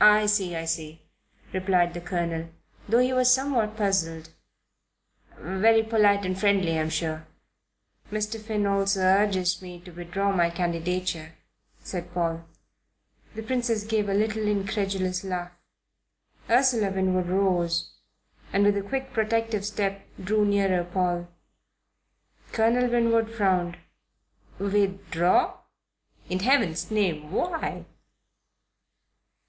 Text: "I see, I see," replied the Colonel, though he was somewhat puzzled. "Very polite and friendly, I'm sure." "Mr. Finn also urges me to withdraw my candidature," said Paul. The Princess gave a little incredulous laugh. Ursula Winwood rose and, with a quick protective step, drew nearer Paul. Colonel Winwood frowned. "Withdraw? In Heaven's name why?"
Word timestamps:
"I 0.00 0.26
see, 0.26 0.56
I 0.56 0.64
see," 0.64 1.02
replied 1.52 1.94
the 1.94 2.00
Colonel, 2.00 2.48
though 2.88 2.98
he 2.98 3.12
was 3.12 3.32
somewhat 3.32 3.76
puzzled. 3.76 4.30
"Very 5.38 5.84
polite 5.84 6.26
and 6.26 6.36
friendly, 6.36 6.76
I'm 6.76 6.90
sure." 6.90 7.28
"Mr. 8.10 8.40
Finn 8.40 8.66
also 8.66 8.98
urges 9.02 9.62
me 9.62 9.78
to 9.82 9.92
withdraw 9.92 10.32
my 10.32 10.50
candidature," 10.50 11.34
said 11.78 12.12
Paul. 12.12 12.44
The 13.36 13.44
Princess 13.44 13.84
gave 13.84 14.08
a 14.08 14.14
little 14.14 14.48
incredulous 14.48 15.22
laugh. 15.22 15.52
Ursula 16.50 16.90
Winwood 16.90 17.28
rose 17.28 17.92
and, 18.52 18.64
with 18.64 18.76
a 18.76 18.82
quick 18.82 19.12
protective 19.12 19.64
step, 19.64 20.04
drew 20.20 20.44
nearer 20.44 20.82
Paul. 20.82 21.28
Colonel 22.50 22.90
Winwood 22.90 23.30
frowned. 23.32 23.78
"Withdraw? 24.58 25.58
In 26.28 26.40
Heaven's 26.40 26.90
name 26.90 27.30
why?" 27.30 27.84